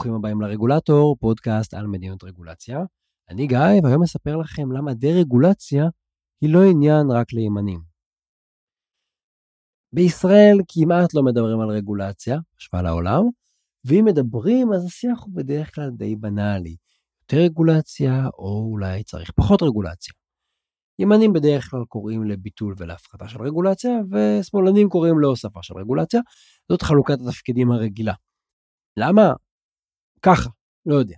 [0.00, 2.78] ברוכים הבאים לרגולטור, פודקאסט על מדיניות רגולציה.
[3.28, 5.84] אני גיא, והיום אספר לכם למה דה-רגולציה
[6.40, 7.80] היא לא עניין רק לימנים.
[9.92, 13.22] בישראל כמעט לא מדברים על רגולציה, השוואה לעולם,
[13.84, 16.76] ואם מדברים אז השיח הוא בדרך כלל די בנאלי.
[17.22, 20.14] יותר רגולציה, או אולי צריך פחות רגולציה.
[20.98, 26.20] ימנים בדרך כלל קוראים לביטול ולהפחתה של רגולציה, ושמאלנים קוראים להוספה של רגולציה.
[26.68, 28.14] זאת חלוקת התפקידים הרגילה.
[28.96, 29.32] למה?
[30.22, 30.50] ככה,
[30.86, 31.16] לא יודע.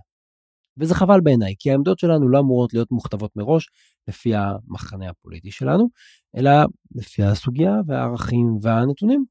[0.80, 3.68] וזה חבל בעיניי, כי העמדות שלנו לא אמורות להיות מוכתבות מראש
[4.08, 5.88] לפי המחנה הפוליטי שלנו,
[6.36, 6.50] אלא
[6.94, 9.24] לפי הסוגיה והערכים והנתונים.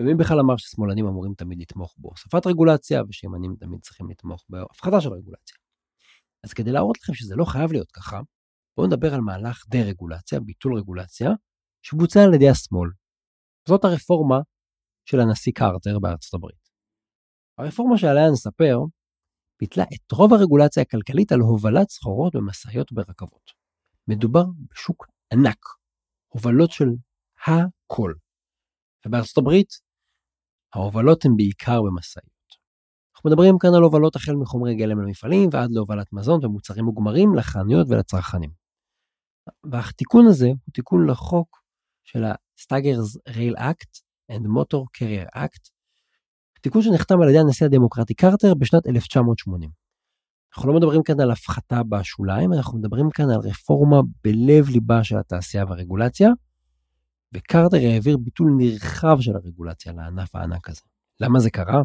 [0.00, 5.08] ומי בכלל אמר ששמאלנים אמורים תמיד לתמוך בהוספת רגולציה, ושימנים תמיד צריכים לתמוך בהפחתה של
[5.08, 5.56] רגולציה.
[6.44, 8.20] אז כדי להראות לכם שזה לא חייב להיות ככה,
[8.76, 11.30] בואו נדבר על מהלך דה-רגולציה, ביטול רגולציה,
[11.82, 12.88] שבוצע על ידי השמאל.
[13.68, 14.40] זאת הרפורמה
[15.04, 16.68] של הנשיא קרטר בארצות הברית.
[17.58, 18.78] הרפורמה שעליה נספר
[19.62, 23.50] ביטלה את רוב הרגולציה הכלכלית על הובלת סחורות במשאיות וברכבות.
[24.08, 25.64] מדובר בשוק ענק,
[26.28, 26.88] הובלות של
[27.46, 28.12] הכל.
[29.06, 29.68] ובארצות הברית
[30.74, 32.48] ההובלות הן בעיקר במשאיות.
[33.14, 37.86] אנחנו מדברים כאן על הובלות החל מחומרי גלם למפעלים ועד להובלת מזון ומוצרים מוגמרים לחנויות
[37.90, 38.50] ולצרכנים.
[39.72, 41.62] והתיקון הזה הוא תיקון לחוק
[42.04, 43.92] של ה-Staggers Rail Act
[44.32, 45.70] and Motor Carrier Act,
[46.62, 49.70] תיקון שנחתם על ידי הנשיא הדמוקרטי קרטר בשנת 1980.
[50.56, 55.16] אנחנו לא מדברים כאן על הפחתה בשוליים, אנחנו מדברים כאן על רפורמה בלב ליבה של
[55.16, 56.30] התעשייה והרגולציה,
[57.34, 60.80] וקרטר העביר ביטול נרחב של הרגולציה לענף הענק הזה.
[61.20, 61.82] למה זה קרה?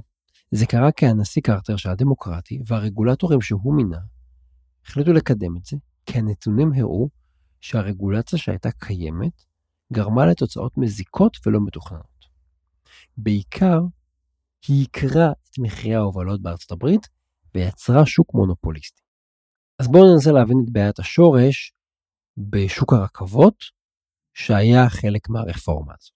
[0.52, 4.00] זה קרה כי הנשיא קרטר של הדמוקרטי והרגולטורים שהוא מינה
[4.86, 7.10] החליטו לקדם את זה, כי הנתונים הראו
[7.62, 9.42] שהרגולציה שהייתה קיימת
[9.94, 12.26] גרמה לתוצאות מזיקות ולא מתוכננות.
[13.18, 13.82] בעיקר
[14.68, 17.02] היא עיקרה את מחירי ההובלות בארצות הברית
[17.56, 19.02] ויצרה שוק מונופוליסטי.
[19.80, 21.74] אז בואו ננסה להבין את בעיית השורש
[22.38, 23.56] בשוק הרכבות,
[24.34, 26.12] שהיה חלק מהרפורמה הזו.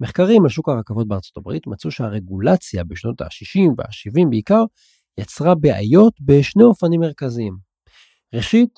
[0.00, 4.62] מחקרים על שוק הרכבות בארצות הברית מצאו שהרגולציה בשנות ה-60 וה-70 בעיקר
[5.20, 7.56] יצרה בעיות בשני אופנים מרכזיים.
[8.34, 8.74] ראשית,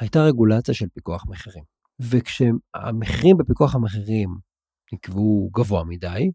[0.00, 1.64] הייתה רגולציה של פיקוח מחירים.
[2.00, 4.30] וכשהמחירים בפיקוח המחירים
[4.92, 6.30] נקבעו גבוה מדי,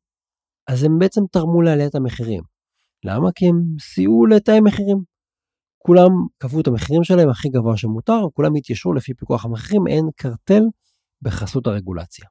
[0.67, 2.41] אז הם בעצם תרמו לעליית המחירים.
[3.05, 3.31] למה?
[3.35, 4.97] כי הם סייעו לתאי מחירים.
[5.77, 10.63] כולם קבעו את המחירים שלהם הכי גבוה שמותר, כולם התיישרו לפי פיקוח המחירים, אין קרטל
[11.21, 12.25] בחסות הרגולציה.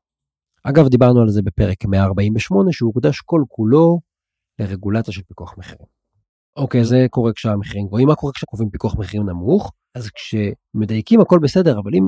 [0.64, 4.00] אגב, דיברנו על זה בפרק 148, שהוא הוקדש כל כולו
[4.58, 5.86] לרגולציה של פיקוח מחירים.
[6.56, 9.72] אוקיי, זה קורה כשהמחירים גבוהים, מה קורה כשקובעים פיקוח מחירים נמוך?
[9.94, 12.04] אז כשמדייקים הכל בסדר, אבל אם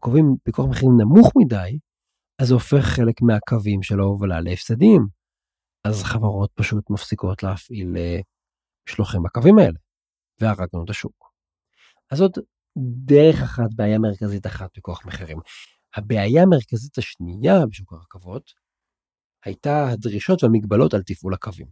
[0.00, 1.78] קובעים פיקוח מחירים נמוך מדי,
[2.38, 5.06] אז זה הופך חלק מהקווים של ההובלה להפסדים.
[5.86, 8.20] אז חברות פשוט מפסיקות להפעיל אה,
[8.88, 9.78] משלוחים בקווים האלה,
[10.40, 11.32] והרגנו את השוק.
[12.10, 12.38] אז זאת
[13.04, 15.38] דרך אחת, בעיה מרכזית אחת, פיקוח מחירים.
[15.96, 18.52] הבעיה המרכזית השנייה בשוק הרכבות
[19.44, 21.66] הייתה הדרישות והמגבלות על תפעול הקווים.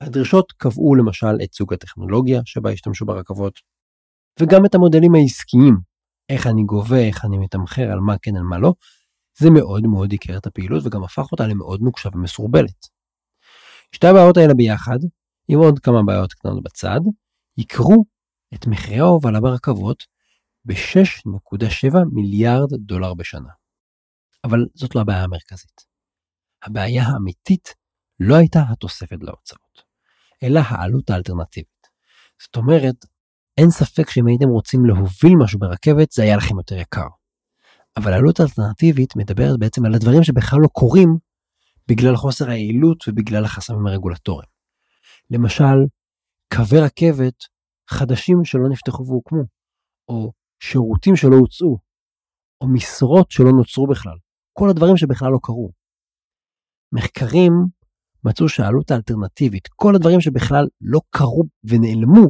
[0.00, 3.60] הדרישות קבעו למשל את סוג הטכנולוגיה שבה השתמשו ברכבות,
[4.40, 5.76] וגם את המודלים העסקיים,
[6.28, 8.74] איך אני גובה, איך אני מתמחר, על מה כן, על מה לא,
[9.38, 12.97] זה מאוד מאוד עיקר את הפעילות וגם הפך אותה למאוד נוקשה ומסורבלת.
[13.92, 14.98] שתי הבעיות האלה ביחד,
[15.48, 17.00] עם עוד כמה בעיות קטנות בצד,
[17.58, 18.04] יקרו
[18.54, 20.04] את מחירי ההובלה ברכבות
[20.64, 23.52] ב-6.7 מיליארד דולר בשנה.
[24.44, 25.80] אבל זאת לא הבעיה המרכזית.
[26.62, 27.74] הבעיה האמיתית
[28.20, 29.82] לא הייתה התוספת להוצאות,
[30.42, 31.88] אלא העלות האלטרנטיבית.
[32.42, 32.94] זאת אומרת,
[33.58, 37.06] אין ספק שאם הייתם רוצים להוביל משהו ברכבת, זה היה לכם יותר יקר.
[37.96, 41.16] אבל העלות האלטרנטיבית מדברת בעצם על הדברים שבכלל לא קורים
[41.88, 44.48] בגלל חוסר היעילות ובגלל החסמים הרגולטוריים.
[45.30, 45.78] למשל,
[46.54, 47.34] קווי רכבת
[47.90, 49.42] חדשים שלא נפתחו והוקמו,
[50.08, 50.32] או
[50.62, 51.78] שירותים שלא הוצאו,
[52.60, 54.16] או משרות שלא נוצרו בכלל,
[54.52, 55.70] כל הדברים שבכלל לא קרו.
[56.92, 57.52] מחקרים
[58.24, 62.26] מצאו שהעלות האלטרנטיבית, כל הדברים שבכלל לא קרו ונעלמו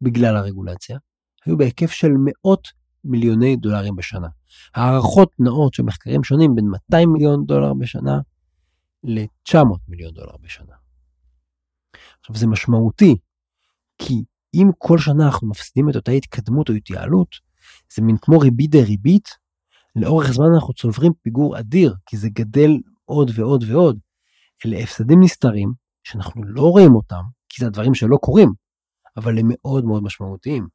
[0.00, 0.98] בגלל הרגולציה,
[1.46, 2.68] היו בהיקף של מאות
[3.04, 4.28] מיליוני דולרים בשנה.
[4.74, 8.18] הערכות נעות של מחקרים שונים בין 200 מיליון דולר בשנה
[9.04, 10.74] ל-900 מיליון דולר בשנה.
[12.20, 13.16] עכשיו זה משמעותי,
[13.98, 17.28] כי אם כל שנה אנחנו מפסידים את אותה התקדמות או התייעלות,
[17.94, 19.28] זה מין כמו ריבית דריבית,
[19.96, 22.70] לאורך זמן אנחנו צוברים פיגור אדיר, כי זה גדל
[23.04, 23.98] עוד ועוד ועוד.
[24.66, 25.72] אלה הפסדים נסתרים,
[26.04, 28.52] שאנחנו לא רואים אותם, כי זה הדברים שלא קורים,
[29.16, 30.68] אבל הם מאוד מאוד משמעותיים.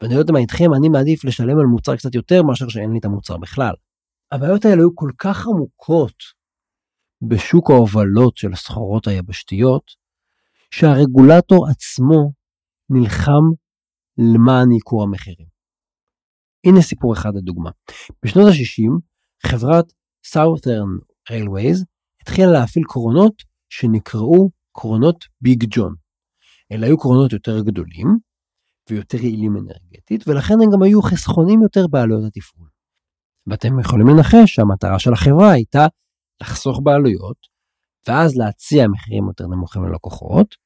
[0.00, 2.98] ואני לא יודע מה איתכם, אני מעדיף לשלם על מוצר קצת יותר מאשר שאין לי
[2.98, 3.74] את המוצר בכלל.
[4.32, 6.14] הבעיות האלה היו כל כך עמוקות
[7.22, 9.90] בשוק ההובלות של הסחורות היבשתיות,
[10.70, 12.32] שהרגולטור עצמו
[12.90, 13.44] נלחם
[14.18, 15.46] למען ייקור המחירים.
[16.66, 17.70] הנה סיפור אחד לדוגמה.
[18.24, 19.00] בשנות ה-60
[19.46, 19.92] חברת
[20.26, 21.84] Southern Railways
[22.22, 25.94] התחילה להפעיל קרונות שנקראו קרונות ביג ג'ון.
[26.72, 28.18] אלה היו קרונות יותר גדולים
[28.90, 32.68] ויותר יעילים אנרגטית ולכן הם גם היו חסכונים יותר בעלויות התפעול.
[33.46, 35.86] ואתם יכולים לנחש שהמטרה של החברה הייתה
[36.42, 37.36] לחסוך בעלויות
[38.08, 40.56] ואז להציע מחירים יותר נמוכים ללקוחות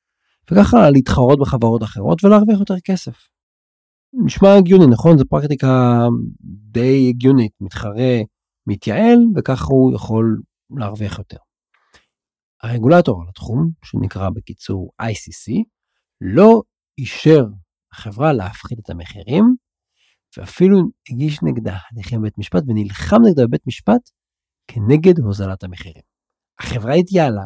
[0.50, 3.29] וככה להתחרות בחברות אחרות ולהרוויח יותר כסף.
[4.25, 6.00] נשמע הגיוני נכון זו פרקטיקה
[6.71, 8.21] די הגיונית מתחרה
[8.67, 10.41] מתייעל וככה הוא יכול
[10.79, 11.37] להרוויח יותר.
[12.62, 15.53] הרגולטור על התחום שנקרא בקיצור ICC
[16.20, 16.62] לא
[16.99, 17.44] אישר
[17.93, 19.44] החברה להפחית את המחירים
[20.37, 20.79] ואפילו
[21.11, 24.11] הגיש נגדה הליכים בבית משפט ונלחם נגדה בבית משפט
[24.66, 26.02] כנגד הוזלת המחירים.
[26.61, 27.44] החברה התייעלה,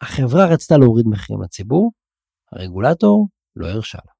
[0.00, 1.92] החברה רצתה להוריד מחירים לציבור,
[2.52, 4.12] הרגולטור לא הרשה לה.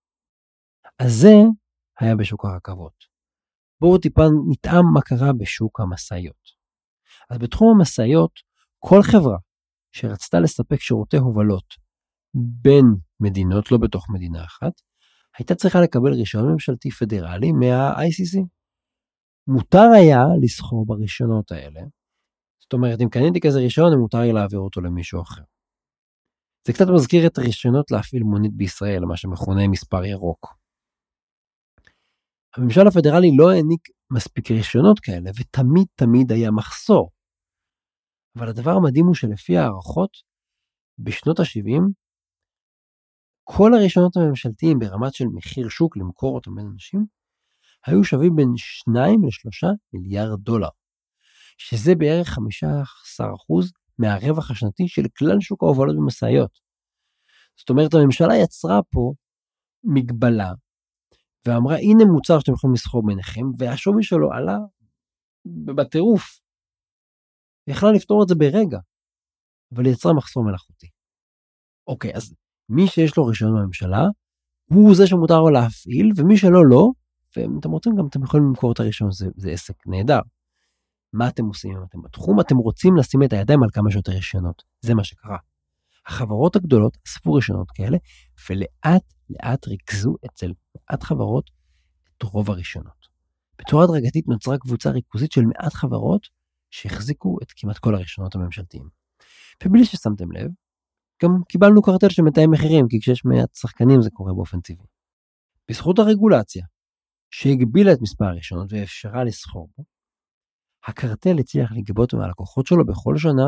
[0.98, 1.34] אז זה
[2.00, 3.04] היה בשוק הרכבות.
[3.80, 6.60] בואו טיפה נטעם מה קרה בשוק המשאיות.
[7.30, 8.32] אז בתחום המשאיות,
[8.78, 9.38] כל חברה
[9.92, 11.74] שרצתה לספק שירותי הובלות
[12.34, 12.84] בין
[13.20, 14.72] מדינות, לא בתוך מדינה אחת,
[15.38, 18.46] הייתה צריכה לקבל רישיון ממשלתי פדרלי מה-ICC.
[19.46, 21.80] מותר היה לסחור ברישיונות האלה,
[22.70, 25.42] זאת אומרת אם קניתי כזה רישיון מותר לי להעביר אותו למישהו אחר.
[26.66, 30.46] זה קצת מזכיר את הרישיונות להפעיל מונית בישראל, מה שמכונה מספר ירוק.
[32.56, 37.10] הממשל הפדרלי לא העניק מספיק רישיונות כאלה ותמיד תמיד היה מחסור.
[38.38, 40.10] אבל הדבר המדהים הוא שלפי הערכות,
[40.98, 41.82] בשנות ה-70,
[43.44, 47.06] כל הרישיונות הממשלתיים ברמת של מחיר שוק למכור אותם בין אנשים,
[47.86, 50.68] היו שווים בין 2 ל-3 מיליארד דולר,
[51.60, 52.40] שזה בערך 15%
[53.98, 56.50] מהרווח השנתי של כלל שוק ההובלות במשאיות.
[57.58, 59.12] זאת אומרת, הממשלה יצרה פה
[59.84, 60.52] מגבלה,
[61.46, 64.58] ואמרה, הנה מוצר שאתם יכולים לסחור ביניכם, והשווי שלו עלה
[65.76, 66.40] בטירוף.
[67.66, 68.78] היא יכלה לפתור את זה ברגע,
[69.74, 70.86] אבל היא יצרה מחסום מלאכותי.
[71.86, 72.34] אוקיי, אז
[72.68, 74.02] מי שיש לו רישיון בממשלה,
[74.64, 76.90] הוא זה שמותר לו להפעיל, ומי שלא לא,
[77.36, 80.20] ואם אתם רוצים גם אתם יכולים למכור את הרישיון, זה, זה עסק נהדר.
[81.12, 82.40] מה אתם עושים אם אתם בתחום?
[82.40, 84.62] אתם רוצים לשים את הידיים על כמה שיותר רישיונות.
[84.80, 85.36] זה מה שקרה.
[86.06, 87.98] החברות הגדולות אספו רישיונות כאלה,
[88.50, 91.50] ולאט לאט ריכזו אצל מעט חברות
[92.18, 93.08] את רוב הרישיונות.
[93.58, 96.28] בצורה הדרגתית נוצרה קבוצה ריכוזית של מעט חברות
[96.70, 98.88] שהחזיקו את כמעט כל הרישיונות הממשלתיים.
[99.64, 100.50] ובלי ששמתם לב,
[101.22, 104.86] גם קיבלנו קרטל של מתאם מחירים, כי כשיש מעט שחקנים זה קורה באופן טבעי.
[105.68, 106.64] בזכות הרגולציה,
[107.30, 109.84] שהגבילה את מספר הרישיונות ואפשרה לסחור בו,
[110.86, 113.46] הקרטל הצליח לגבות מהלקוחות שלו בכל שנה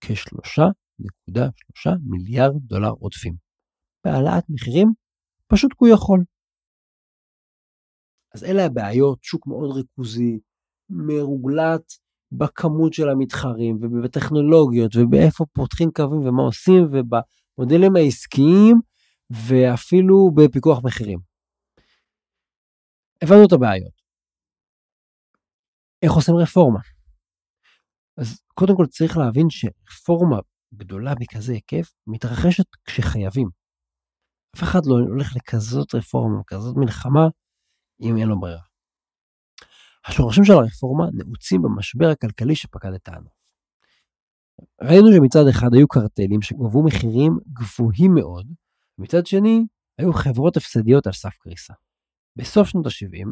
[0.00, 3.34] כ-3.3 מיליארד דולר עודפים.
[4.04, 4.92] בהעלאת מחירים,
[5.46, 6.24] פשוט כי הוא יכול.
[8.34, 10.38] אז אלה הבעיות, שוק מאוד ריכוזי,
[10.90, 11.92] מרוגלט
[12.32, 18.76] בכמות של המתחרים ובטכנולוגיות ובאיפה פותחים קווים ומה עושים ובמודלים העסקיים
[19.30, 21.18] ואפילו בפיקוח מחירים.
[23.22, 24.03] הבנו את הבעיות.
[26.04, 26.80] איך עושים רפורמה?
[28.18, 30.38] אז קודם כל צריך להבין שרפורמה
[30.74, 33.48] גדולה בכזה היקף מתרחשת כשחייבים.
[34.56, 37.28] אף אחד לא הולך לכזאת רפורמה, כזאת מלחמה,
[38.00, 38.62] אם אין לו ברירה.
[40.06, 43.32] השורשים של הרפורמה נעוצים במשבר הכלכלי שפקד את הענף.
[44.82, 48.46] ראינו שמצד אחד היו קרטלים שגבו מחירים גבוהים מאוד,
[48.98, 49.66] ומצד שני
[49.98, 51.74] היו חברות הפסדיות על סף קריסה.
[52.36, 53.28] בסוף שנות ה-70,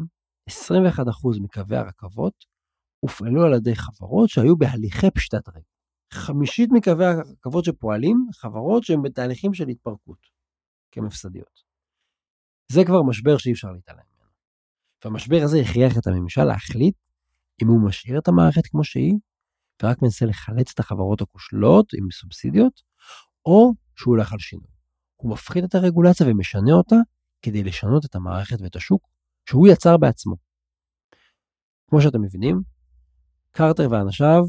[0.49, 2.52] 21% מקווי הרכבות
[3.03, 5.61] הופעלו על ידי חברות שהיו בהליכי פשיטת רגל.
[6.13, 10.17] חמישית מקווי הרכבות שפועלים, חברות שהן בתהליכים של התפרקות,
[10.91, 11.63] כמפסדיות.
[12.71, 14.03] זה כבר משבר שאי אפשר להתעלם.
[15.05, 16.95] והמשבר הזה הכריח את הממשל להחליט
[17.63, 19.13] אם הוא משאיר את המערכת כמו שהיא,
[19.83, 22.81] ורק מנסה לחלץ את החברות הכושלות עם סובסידיות,
[23.45, 24.67] או שהוא הולך על שינוי.
[25.15, 26.95] הוא מפחית את הרגולציה ומשנה אותה
[27.41, 29.07] כדי לשנות את המערכת ואת השוק
[29.49, 30.35] שהוא יצר בעצמו.
[31.89, 32.72] כמו שאתם מבינים,
[33.55, 34.43] קרטר ואנשיו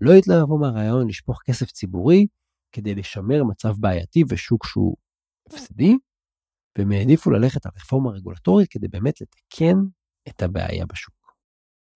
[0.00, 2.26] לא התלהבו מהרעיון לשפוך כסף ציבורי
[2.72, 4.96] כדי לשמר מצב בעייתי ושוק שהוא
[5.46, 5.96] הפסדי,
[6.78, 9.76] והם העדיפו ללכת על רפורמה רגולטורית כדי באמת לתקן
[10.28, 11.34] את הבעיה בשוק.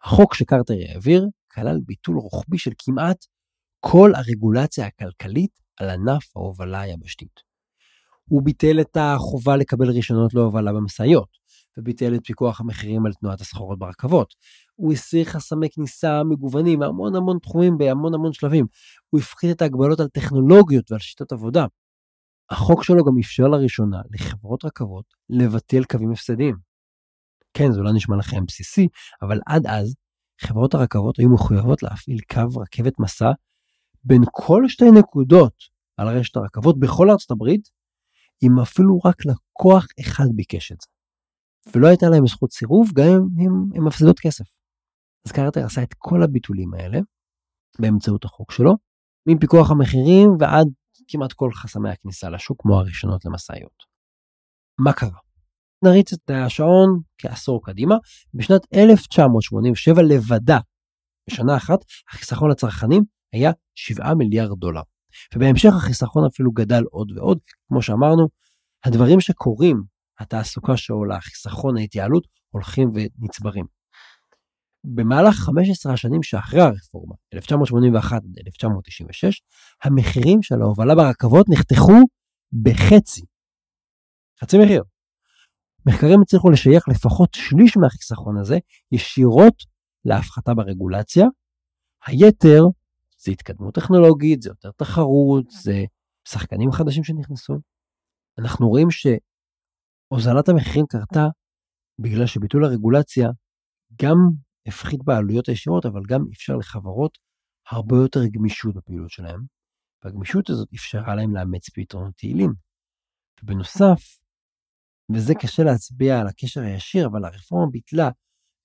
[0.02, 3.26] החוק שקרטר העביר כלל ביטול רוחבי של כמעט
[3.80, 7.40] כל הרגולציה הכלכלית על ענף ההובלה היבשתית.
[8.24, 11.28] הוא ביטל את החובה לקבל רישיונות להובלה במשאיות,
[11.78, 14.34] וביטל את פיקוח המחירים על תנועת הסחורות ברכבות.
[14.74, 18.66] הוא הסיר חסמי כניסה מגוונים בהמון המון תחומים בהמון המון שלבים.
[19.10, 21.66] הוא הפחית את ההגבלות על טכנולוגיות ועל שיטות עבודה.
[22.50, 26.56] החוק שלו גם אפשר לראשונה לחברות רכבות לבטל קווים הפסדיים.
[27.54, 28.88] כן, זה אולי נשמע לכם בסיסי,
[29.22, 29.94] אבל עד אז
[30.40, 33.30] חברות הרכבות היו מחויבות להפעיל קו רכבת מסע
[34.04, 35.54] בין כל שתי נקודות
[35.96, 37.68] על רשת הרכבות בכל ארצות הברית,
[38.42, 40.86] אם אפילו רק לקוח אחד ביקש את זה.
[41.74, 44.44] ולא הייתה להם זכות סירוב גם אם הם מפסידות כסף.
[45.26, 46.98] אז קרטר עשה את כל הביטולים האלה
[47.78, 48.72] באמצעות החוק שלו,
[49.28, 50.66] מפיקוח המחירים ועד
[51.08, 53.92] כמעט כל חסמי הכניסה לשוק כמו הראשונות למשאיות.
[54.78, 55.18] מה קרה?
[55.84, 57.94] נריץ את השעון כעשור קדימה,
[58.34, 60.58] בשנת 1987 לבדה,
[61.30, 61.78] בשנה אחת,
[62.12, 63.02] החיסכון לצרכנים
[63.32, 64.82] היה 7 מיליארד דולר.
[65.34, 67.38] ובהמשך החיסכון אפילו גדל עוד ועוד,
[67.68, 68.28] כמו שאמרנו,
[68.84, 69.82] הדברים שקורים,
[70.22, 73.64] התעסוקה שעולה, החיסכון, ההתייעלות, הולכים ונצברים.
[74.84, 79.42] במהלך 15 השנים שאחרי הרפורמה, 1981 עד 1996,
[79.84, 82.00] המחירים של ההובלה ברכבות נחתכו
[82.62, 83.22] בחצי.
[84.40, 84.82] חצי מחיר.
[85.86, 88.58] מחקרים הצליחו לשייך לפחות שליש מהחיסכון הזה
[88.92, 89.54] ישירות
[90.04, 91.26] להפחתה ברגולציה.
[92.06, 92.62] היתר
[93.18, 95.84] זה התקדמות טכנולוגית, זה יותר תחרות, זה
[96.28, 97.54] שחקנים חדשים שנכנסו.
[98.38, 98.90] אנחנו רואים
[100.12, 101.26] שהוזלת המחירים קרתה
[101.98, 103.28] בגלל שביטול הרגולציה
[104.02, 104.16] גם
[104.68, 107.18] הפחית בעלויות הישירות, אבל גם אפשר לחברות
[107.70, 109.40] הרבה יותר גמישות בפעילות שלהם,
[110.04, 112.52] והגמישות הזאת אפשרה להם לאמץ פתרונות יעילים.
[113.42, 114.18] ובנוסף,
[115.14, 118.08] וזה קשה להצביע על הקשר הישיר, אבל הרפורמה ביטלה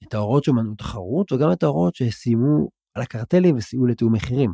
[0.03, 4.51] את ההוראות שמנעו תחרות וגם את ההוראות שסיימו על הקרטלים וסייעו לתיאום מחירים.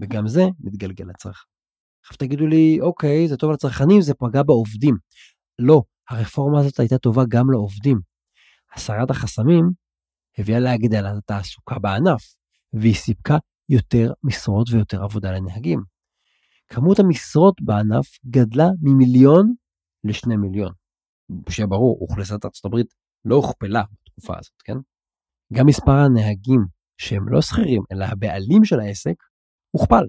[0.00, 1.48] וגם זה מתגלגל לצרכן.
[2.04, 4.96] עכשיו תגידו לי, אוקיי, זה טוב לצרכנים, זה פגע בעובדים.
[5.58, 8.00] לא, הרפורמה הזאת הייתה טובה גם לעובדים.
[8.74, 9.64] הסרת החסמים
[10.38, 12.22] הביאה להגדלת התעסוקה בענף,
[12.72, 13.36] והיא סיפקה
[13.68, 15.80] יותר משרות ויותר עבודה לנהגים.
[16.68, 19.54] כמות המשרות בענף גדלה ממיליון
[20.04, 20.72] לשני מיליון.
[21.48, 22.86] שיהיה ברור, אוכלוסיית ארצות הברית
[23.24, 24.76] לא הוכפלה בתקופה הזאת, כן?
[25.52, 26.60] גם מספר הנהגים
[26.98, 29.14] שהם לא שכירים, אלא הבעלים של העסק,
[29.70, 30.04] הוכפל.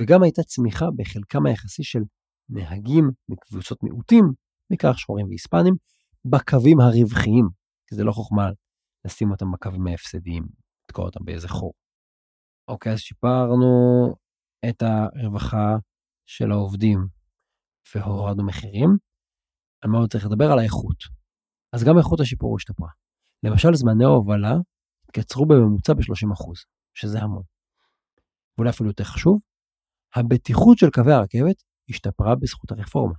[0.00, 2.00] וגם הייתה צמיחה בחלקם היחסי של
[2.48, 4.24] נהגים מקבוצות מיעוטים,
[4.70, 5.74] בעיקר שחורים והיספנים,
[6.24, 7.48] בקווים הרווחיים,
[7.86, 8.50] כי זה לא חוכמה
[9.04, 10.42] לשים אותם בקווים ההפסדיים,
[10.84, 11.72] לתקוע אותם באיזה חור.
[12.68, 13.66] אוקיי, אז שיפרנו
[14.68, 15.76] את הרווחה
[16.26, 16.98] של העובדים
[17.94, 18.88] והורדנו מחירים.
[19.82, 20.52] על מה עוד צריך לדבר?
[20.52, 20.96] על האיכות.
[21.72, 22.88] אז גם איכות השיפור השתפרה.
[23.42, 24.54] למשל, זמני ההובלה
[25.04, 26.52] התקצרו בממוצע ב-30%,
[26.94, 27.42] שזה המון.
[28.58, 29.38] ואולי אפילו יותר חשוב,
[30.14, 33.14] הבטיחות של קווי הרכבת השתפרה בזכות הרפורמה.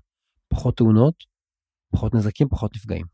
[0.48, 1.16] פחות תאונות,
[1.92, 3.06] פחות נזקים, פחות נפגעים.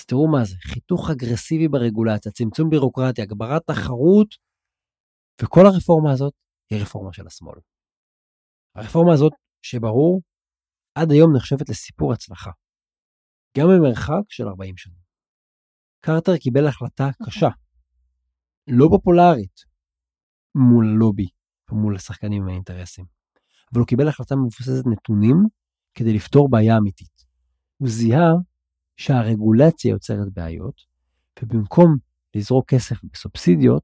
[0.00, 4.28] אז תראו מה זה, חיתוך אגרסיבי ברגולציה, צמצום בירוקרטיה, הגברת תחרות,
[5.42, 6.34] וכל הרפורמה הזאת
[6.70, 7.58] היא רפורמה של השמאל.
[8.74, 10.22] הרפורמה הזאת, שברור,
[10.94, 12.50] עד היום נחשבת לסיפור הצלחה.
[13.58, 14.98] גם במרחק של 40 שנים.
[16.00, 17.48] קרטר קיבל החלטה קשה,
[18.66, 19.60] לא פופולרית,
[20.54, 21.28] מול הלובי
[21.70, 23.04] ומול השחקנים עם האינטרסים.
[23.72, 25.36] אבל הוא קיבל החלטה מבוססת נתונים
[25.94, 27.17] כדי לפתור בעיה אמיתית.
[27.78, 28.32] הוא זיהה
[28.96, 30.80] שהרגולציה יוצרת בעיות,
[31.42, 31.96] ובמקום
[32.34, 33.82] לזרוק כסף בסובסידיות,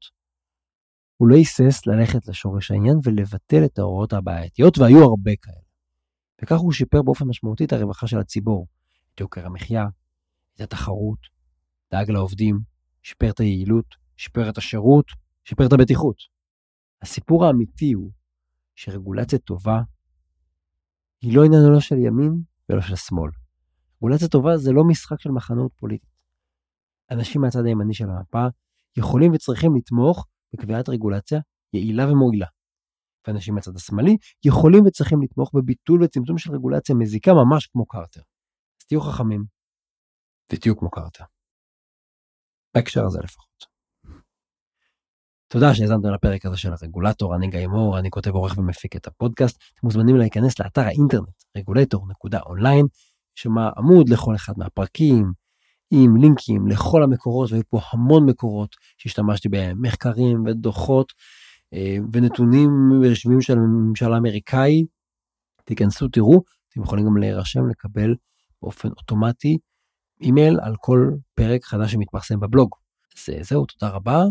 [1.16, 5.56] הוא לא היסס ללכת לשורש העניין ולבטל את ההוראות הבעייתיות, והיו הרבה כאלה.
[6.42, 8.66] וכך הוא שיפר באופן משמעותי את הרווחה של הציבור,
[9.14, 9.86] את יוקר המחיה,
[10.54, 11.18] את התחרות,
[11.92, 12.58] דאג לעובדים,
[13.02, 13.86] שיפר את היעילות,
[14.16, 15.06] שיפר את השירות,
[15.44, 16.16] שיפר את הבטיחות.
[17.02, 18.10] הסיפור האמיתי הוא
[18.74, 19.80] שרגולציה טובה
[21.20, 22.32] היא לא עניינו לא של ימין
[22.68, 23.30] ולא של שמאל.
[23.96, 26.10] רגולציה טובה זה לא משחק של מחנות פוליטית.
[27.10, 28.46] אנשים מהצד הימני של המפה
[28.96, 31.40] יכולים וצריכים לתמוך בקביעת רגולציה
[31.72, 32.46] יעילה ומועילה.
[33.26, 38.20] ואנשים מהצד השמאלי יכולים וצריכים לתמוך בביטול וצמצום של רגולציה מזיקה ממש כמו קרטר.
[38.80, 39.44] אז תהיו חכמים
[40.52, 41.24] ותהיו כמו קרטר.
[42.74, 43.74] בהקשר הזה לפחות.
[45.48, 49.56] תודה שהאזנתם לפרק הזה של הרגולטור, אני גיא מור, אני כותב עורך ומפיק את הפודקאסט.
[49.56, 52.86] אתם מוזמנים להיכנס לאתר האינטרנט רגולטור.online,
[53.34, 55.32] שמה עמוד לכל אחד מהפרקים,
[55.90, 61.12] עם לינקים לכל המקורות, והיו פה המון מקורות שהשתמשתי בהם, מחקרים ודוחות
[61.74, 62.70] אה, ונתונים
[63.10, 64.84] רשמיים של הממשל האמריקאי.
[65.64, 68.14] תיכנסו, תראו, אתם יכולים גם להירשם, לקבל
[68.62, 69.58] באופן אוטומטי
[70.20, 72.70] אימייל על כל פרק חדש שמתפרסם בבלוג.
[73.16, 74.22] אז זהו, תודה רבה.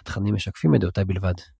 [0.00, 1.57] התכנים משקפים את דעותיי בלבד.